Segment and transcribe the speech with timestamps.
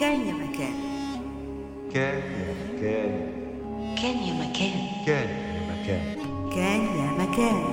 [0.00, 0.74] كان يا مكان.
[1.94, 3.12] كان يا مكان.
[4.02, 5.04] كان يا مكان.
[5.06, 6.16] كان يا مكان.
[6.54, 7.64] كان يا مكان.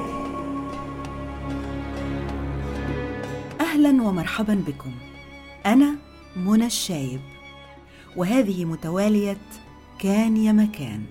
[3.62, 4.92] أهلا ومرحبا بكم.
[5.65, 5.96] أنا
[6.36, 7.22] منى الشايب
[8.15, 9.37] وهذه متوالية
[10.00, 11.05] كان يا مكان.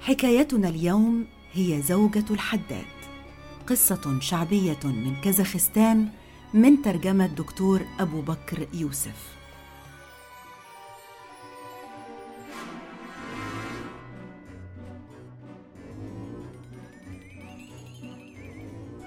[0.00, 2.94] حكايتنا اليوم هي زوجة الحداد.
[3.66, 6.08] قصة شعبية من كازاخستان
[6.54, 9.43] من ترجمة دكتور أبو بكر يوسف.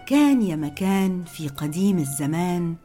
[0.07, 2.75] كان يا مكان في قديم الزمان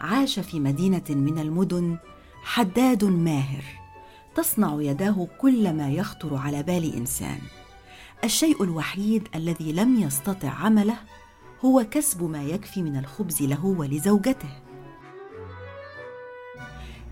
[0.00, 1.96] عاش في مدينة من المدن
[2.42, 3.64] حداد ماهر
[4.34, 7.38] تصنع يداه كل ما يخطر على بال إنسان.
[8.24, 10.96] الشيء الوحيد الذي لم يستطع عمله
[11.64, 14.50] هو كسب ما يكفي من الخبز له ولزوجته.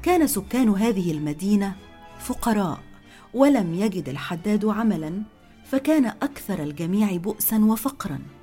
[0.03, 1.77] كان سكان هذه المدينة
[2.21, 2.81] فقراء
[3.35, 5.23] ولم يجد الحداد عملا
[5.65, 8.42] فكان أكثر الجميع بؤسا وفقرا.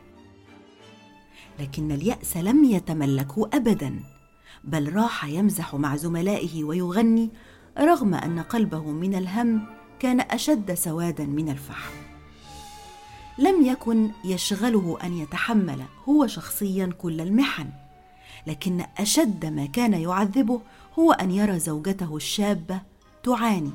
[1.59, 3.99] لكن اليأس لم يتملكه ابدا
[4.63, 7.29] بل راح يمزح مع زملائه ويغني
[7.79, 9.67] رغم أن قلبه من الهم
[9.99, 11.93] كان أشد سوادا من الفحم.
[13.37, 17.69] لم يكن يشغله أن يتحمل هو شخصيا كل المحن
[18.47, 20.61] لكن أشد ما كان يعذبه
[20.99, 22.81] هو أن يرى زوجته الشابة
[23.23, 23.71] تعاني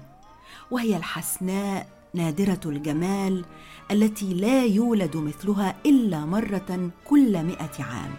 [0.70, 3.45] وهي الحسناء نادرة الجمال
[3.91, 8.15] التي لا يولد مثلها إلا مرة كل مائه عام.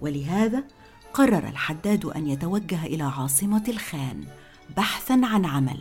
[0.00, 0.64] ولهذا
[1.12, 4.24] قرر الحداد أن يتوجه إلى عاصمة الخان
[4.76, 5.80] بحثا عن عمل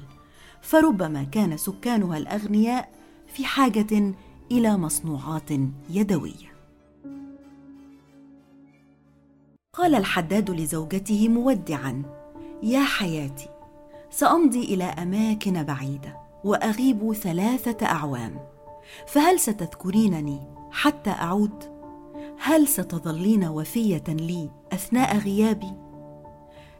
[0.62, 2.92] فربما كان سكانها الأغنياء
[3.28, 4.14] في حاجة
[4.52, 5.50] إلى مصنوعات
[5.90, 6.58] يدوية.
[9.74, 12.04] قال الحداد لزوجته مودعا
[12.64, 13.50] يا حياتي
[14.10, 18.40] سأمضي إلى أماكن بعيدة وأغيب ثلاثة أعوام.
[19.08, 20.40] فهل ستذكرينني
[20.72, 21.64] حتى أعود؟
[22.40, 25.74] هل ستظلين وفية لي أثناء غيابي؟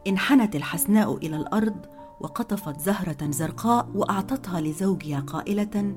[0.06, 1.86] انحنت الحسناء إلى الأرض
[2.20, 5.94] وقطفت زهرة زرقاء وأعطتها لزوجها قائلة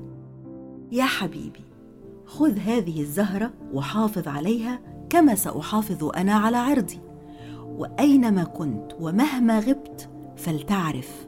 [0.92, 1.64] يا حبيبي
[2.26, 7.00] خذ هذه الزهرة وحافظ عليها كما سأحافظ أنا على عرضي.
[7.66, 11.26] وأينما كنت ومهما غبت فلتعرف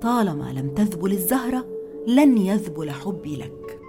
[0.00, 1.71] طالما لم تذبل الزهرة
[2.06, 3.80] لن يذبل حبي لك.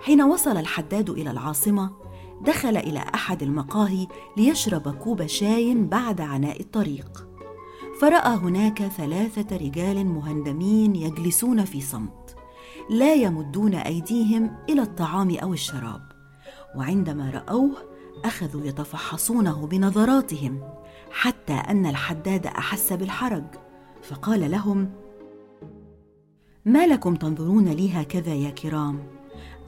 [0.00, 1.90] حين وصل الحداد إلى العاصمة
[2.40, 7.28] دخل إلى أحد المقاهي ليشرب كوب شاي بعد عناء الطريق.
[8.00, 12.36] فرأى هناك ثلاثة رجال مهندمين يجلسون في صمت
[12.90, 16.02] لا يمدون أيديهم إلى الطعام أو الشراب.
[16.76, 17.76] وعندما رأوه
[18.24, 20.60] أخذوا يتفحصونه بنظراتهم
[21.10, 23.44] حتى أن الحداد أحس بالحرج.
[24.02, 24.90] فقال لهم
[26.66, 28.98] ما لكم تنظرون لي هكذا يا كرام؟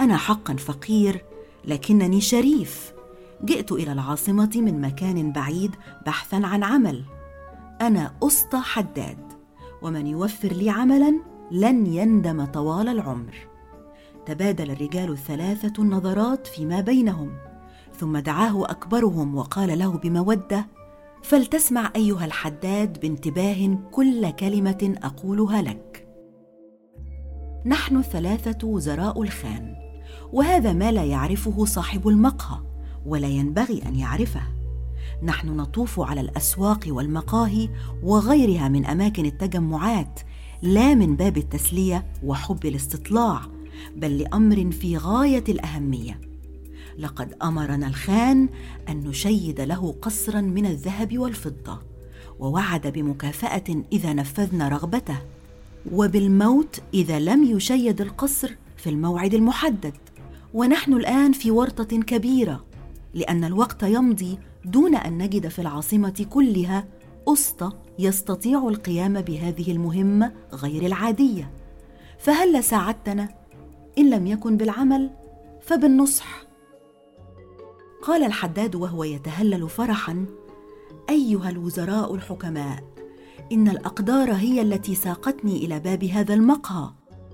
[0.01, 1.25] أنا حقا فقير
[1.65, 2.93] لكنني شريف.
[3.45, 5.77] جئت إلى العاصمة من مكان بعيد
[6.07, 7.05] بحثا عن عمل.
[7.81, 9.19] أنا أسطى حداد
[9.83, 11.21] ومن يوفر لي عملا
[11.51, 13.35] لن يندم طوال العمر.
[14.27, 17.31] تبادل الرجال الثلاثه النظرات فيما بينهم
[17.99, 20.67] ثم دعاه أكبرهم وقال له بمودة
[21.23, 25.88] فلتسمع أيها الحداد بانتباه كل كلمة أقولها لك.
[27.67, 29.75] نحن الثلاثه وزراء الخان
[30.33, 32.61] وهذا ما لا يعرفه صاحب المقهى
[33.07, 34.43] ولا ينبغي أن يعرفه.
[35.23, 37.69] نحن نطوف على الأسواق والمقاهي
[38.03, 40.21] وغيرها من أماكن التجمعات
[40.63, 43.41] لا من باب التسلية وحب الاستطلاع
[43.97, 46.21] بل لأمر في غاية الأهمية.
[46.99, 48.49] لقد أمرنا الخان
[48.89, 51.79] أن نشيد له قصرا من الذهب والفضة
[52.39, 55.19] ووعد بمكافأة إذا نفذنا رغبته.
[55.93, 59.95] وبالموت إذا لم يشيد القصر في الموعد المحدد.
[60.55, 62.65] ونحن الآن في ورطة كبيرة
[63.15, 66.85] لأن الوقت يمضي دون أن نجد في العاصمة كلها
[67.29, 71.51] أسطى يستطيع القيام بهذه المهمة غير العادية.
[72.19, 73.29] فهل ساعدتنا؟
[73.99, 75.11] إن لم يكن بالعمل
[75.61, 76.43] فبالنصح.
[78.03, 80.27] قال الحداد وهو يتهلل فرحا
[81.11, 82.98] أيها الوزراء الحكماء
[83.53, 86.91] إن الأقدار هي التي ساقتني إلى باب هذا المقهى.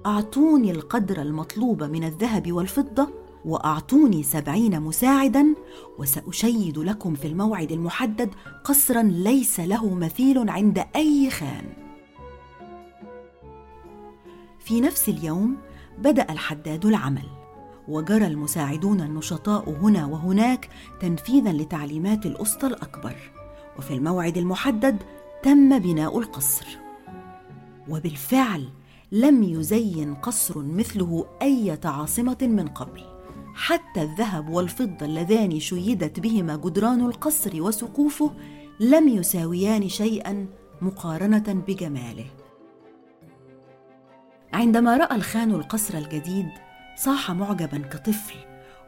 [0.06, 3.08] أعطوني القدر المطلوب من الذهب والفضة
[3.44, 5.54] وأعطوني سبعين مساعدا
[5.98, 8.30] وسأشيد لكم في الموعد المحدد
[8.64, 11.64] قصرا ليس له مثيل عند أي خان.
[14.58, 15.56] في نفس اليوم
[15.98, 17.28] بدأ الحداد العمل
[17.88, 20.68] وجرى المساعدون النشطاء هنا وهناك
[21.00, 23.16] تنفيذا لتعليمات الأسطى الأكبر.
[23.78, 25.02] وفي الموعد المحدد
[25.44, 26.66] تم بناء القصر
[27.88, 28.68] وبالفعل
[29.12, 33.02] لم يزين قصر مثله إيه عاصمه من قبل.
[33.54, 38.30] حتى الذهب والفضة اللذان شيدت بهما جدران القصر وسقوفه
[38.80, 40.46] لم يساويان شيئا
[40.80, 42.26] مقارنة بجماله.
[44.52, 46.48] عندما رأى الخان القصر الجديد
[46.96, 48.38] صاح معجبا كطفل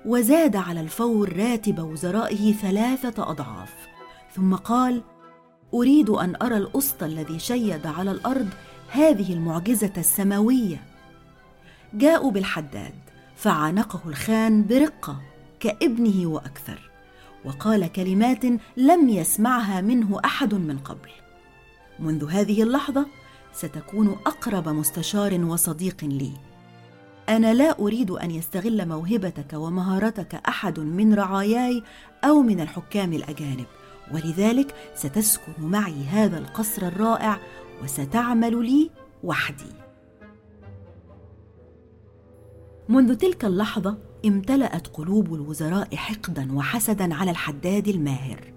[0.07, 3.75] وزاد على الفور راتب وزرائه ثلاثة أضعاف.
[4.35, 5.03] ثم قال
[5.77, 8.49] أريد أن أرى الأسطى الذي شيد على الأرض
[8.91, 10.83] هذه المعجزة السماوية.
[11.95, 12.95] جاءوا بالحداد
[13.37, 15.21] فعانقه الخان برقة
[15.61, 16.91] كابنه وأكثر
[17.45, 18.45] وقال كلمات
[18.77, 21.11] لم يسمعها منه أحد من قبل.
[21.99, 23.07] منذ هذه اللحظة
[23.53, 26.33] ستكون أقرب مستشار وصديق لي.
[27.29, 31.83] أنا لا أريد أن يستغل موهبتك ومهارتك أحد من رعاياي
[32.25, 33.67] أو من الحكام الأجانب.
[34.15, 37.39] ولذلك ستسكن معي هذا القصر الرائع
[37.83, 38.91] وستعمل لي
[39.25, 39.73] وحدي.
[42.89, 48.53] منذ تلك اللحظة امتلأت قلوب الوزراء حقدا وحسدا على الحداد الماهر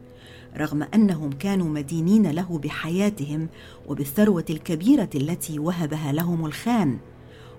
[0.58, 3.50] رغم أنهم كانوا مدينين له بحياتهم
[3.88, 6.98] وبالثروة الكبيرة التي وهبها لهم الخان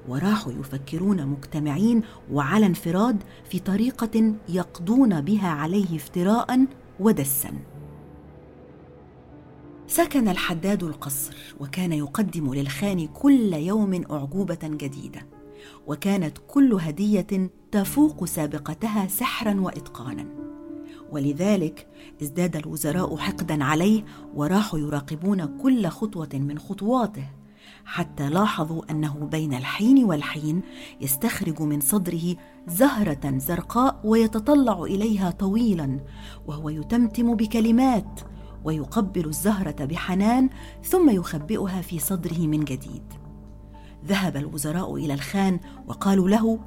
[0.09, 2.03] وراحوا يفكرون مجتمعين
[2.33, 6.67] وعلى انفراد في طريقة يقضون بها عليه افتراء
[7.01, 7.51] ودسا.
[9.91, 15.27] سكن الحداد القصر وكان يقدم للخان كل يوم أعجوبة جديدة
[15.87, 20.27] وكانت كل هدية تفوق سابقتها سحرا واتقانا.
[21.11, 21.87] ولذلك
[22.23, 24.05] ازداد الوزراء حقدا عليه
[24.35, 27.25] وراحوا يراقبون كل خطوة من خطواته
[27.85, 30.63] حتى لاحظوا أنه بين الحين والحين
[31.01, 32.37] يستخرج من صدره
[32.69, 36.01] زهرة زرقاء ويتطلع إليها طويلا
[36.47, 38.21] وهو يتمتم بكلمات
[38.65, 40.51] ويقبل الزهرة بحنان
[40.85, 43.03] ثم يخبئها في صدره من جديد.
[44.07, 46.59] ذهب الوزراء إلى الخان وقالوا له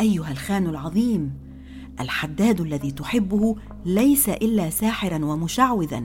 [0.00, 1.34] أيها الخان العظيم
[2.00, 6.02] الحداد الذي تحبه ليس إلا ساحرا ومشعوذا.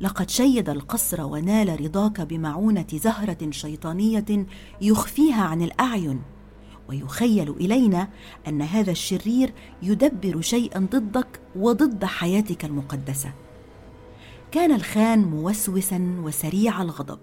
[0.00, 4.46] لقد شيد القصر ونال رضاك بمعونة زهرة شيطانية
[4.80, 6.22] يخفيها عن الأعين.
[6.88, 8.08] ويخيل إلينا
[8.48, 9.52] أن هذا الشرير
[9.82, 13.32] يدبر شيئا ضدك وضد حياتك المقدسة.
[14.52, 17.18] كان الخان موسوسا وسريع الغضب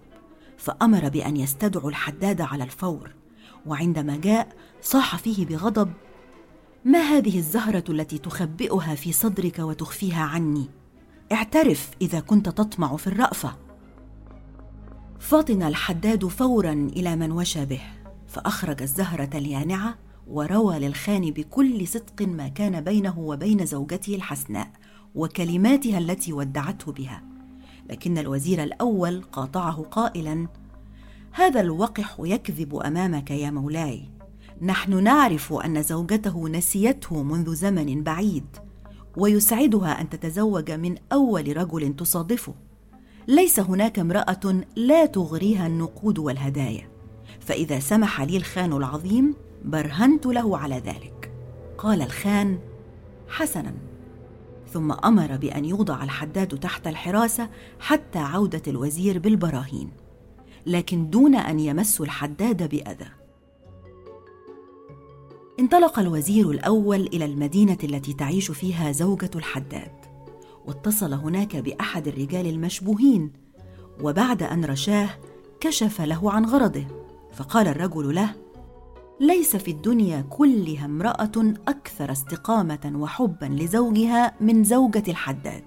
[0.57, 3.11] فأمر بأن يستدعوا الحداد على الفور
[3.65, 4.47] وعندما جاء
[4.81, 5.93] صاح فيه بغضب
[6.85, 10.69] ما هذه الزهرة التي تخبئها في صدرك وتخفيها عني؟
[11.31, 13.55] اعترف إذا كنت تطمع في الرأفة.
[15.19, 17.81] فطن الحداد فورا إلى من وشى به
[18.27, 19.95] فأخرج الزهرة اليانعة
[20.27, 24.71] وروى للخان بكل صدق ما كان بينه وبين زوجته الحسناء
[25.15, 27.23] وكلماتها التي ودعته بها.
[27.89, 30.47] لكن الوزير الأول قاطعه قائلا
[31.31, 34.09] هذا الوقح يكذب أمامك يا مولاي.
[34.61, 38.45] نحن نعرف أن زوجته نسيته منذ زمن بعيد
[39.17, 42.53] ويسعدها أن تتزوج من أول رجل تصادفه.
[43.27, 46.87] ليس هناك امرأة لا تغريها النقود والهدايا.
[47.39, 49.35] فإذا سمح لي الخان العظيم
[49.65, 51.31] برهنت له على ذلك.
[51.77, 52.59] قال الخان
[53.27, 53.73] حسنا.
[54.75, 59.91] ثم أمر بأن يوضع الحداد تحت الحراسة حتى عودة الوزير بالبراهين
[60.65, 63.07] لكن دون أن يمسوا الحداد بأذى.
[65.59, 69.91] انطلق الوزير الأول إلى المدينة التي تعيش فيها زوجة الحداد
[70.65, 73.33] واتصل هناك بأحد الرجال المشبوهين
[74.01, 75.09] وبعد أن رشاه
[75.59, 76.85] كشف له عن غرضه
[77.33, 78.35] فقال الرجل له
[79.19, 85.63] ليس في الدنيا كلها امرأة أكثر استقامة وحبا لزوجها من زوجة الحداد.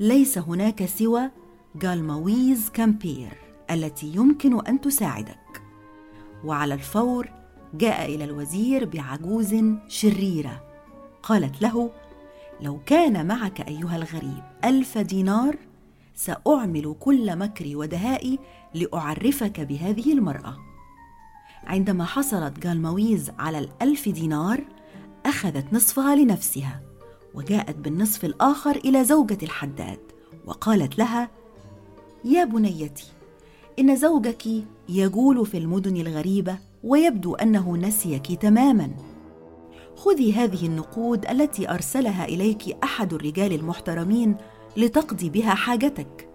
[0.00, 1.30] ليس هناك سوى
[1.76, 3.32] جالمويز كامبير
[3.70, 5.62] التي يمكن أن تساعدك.
[6.44, 7.28] وعلى الفور
[7.74, 9.54] جاء إلى الوزير بعجوز
[9.88, 10.62] شريرة.
[11.22, 11.90] قالت له
[12.60, 15.56] لو كان معك أيها الغريب ألف دينار
[16.14, 18.38] سأعمل كل مكري ودهائي
[18.74, 20.73] لأعرفك بهذه المرأة.
[21.66, 24.64] عندما حصلت جالمويز على الألف دينار
[25.26, 26.80] أخذت نصفها لنفسها
[27.34, 29.98] وجاءت بالنصف الآخر إلى زوجة الحداد
[30.46, 31.30] وقالت لها
[32.24, 33.06] يا بنيتي
[33.78, 34.46] إن زوجك
[34.88, 38.90] يجول في المدن الغريبة ويبدو أنه نسيك تماما.
[39.96, 44.36] خذي هذه النقود التي أرسلها إليك أحد الرجال المحترمين
[44.76, 46.28] لتقضي بها حاجتك.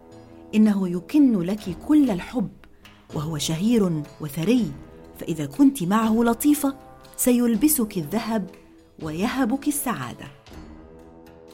[0.56, 2.50] إنه يكن لك كل الحب
[3.16, 4.72] وهو شهير وثري.
[5.20, 6.76] فإذا كنت معه لطيفة
[7.18, 8.50] سيلبسك الذهب
[9.02, 10.26] ويهبك السعادة.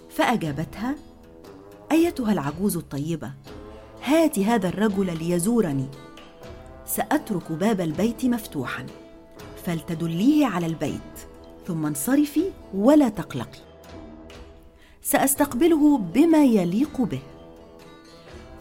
[0.09, 0.95] فأجابتها
[1.91, 3.31] أيتها العجوز الطيبة
[4.03, 5.87] هات هذا الرجل ليزورني.
[6.85, 8.85] سأترك باب البيت مفتوحا
[9.65, 11.27] فلتدليه على البيت
[11.67, 12.43] ثم انصرفي
[12.73, 13.59] ولا تقلقي.
[15.01, 17.21] سأستقبله بما يليق به.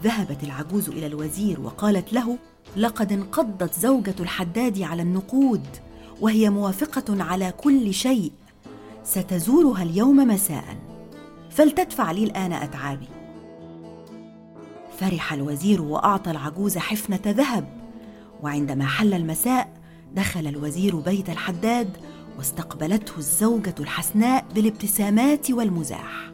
[0.03, 2.39] ذهبت العجوز إلى الوزير وقالت له
[2.77, 5.67] لقد انقضت زوجة الحداد على النقود
[6.21, 8.33] وهي موافقة على كل شيء.
[9.05, 10.65] ستزورها اليوم مساء.
[11.51, 13.09] فلتدفع لي الآن أتعابي.
[14.99, 17.69] فرح الوزير وأعطى العجوز حفنة ذهب.
[18.43, 19.73] وعندما حل المساء
[20.15, 21.97] دخل الوزير بيت الحداد
[22.39, 26.33] واستقبلته الزوجة الحسناء بالابتسامات والمزاح.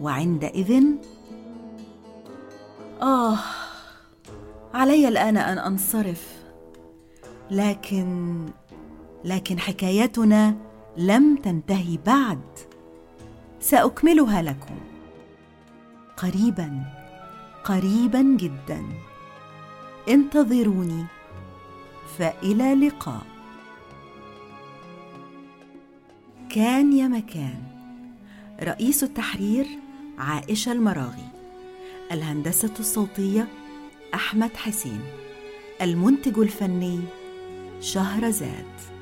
[0.00, 0.82] وعندئذ
[3.02, 3.38] آه
[4.76, 6.42] علي الآن أن أنصرف.
[7.50, 8.46] لكن
[9.24, 10.56] لكن حكايتنا
[10.96, 12.40] لم تنتهي بعد.
[13.60, 14.78] سأكملها لكم.
[16.16, 16.82] قريبا
[17.64, 18.82] قريبا جدا.
[20.08, 21.04] انتظروني.
[22.18, 23.26] فإلى اللقاء.
[26.50, 27.62] كان يا مكان.
[28.62, 29.66] رئيس التحرير
[30.18, 31.28] عائشة المراغي.
[32.12, 33.48] الهندسة الصوتية
[34.14, 35.00] أحمد حسين
[35.82, 37.00] المنتج الفني
[37.80, 38.95] شهرزاد.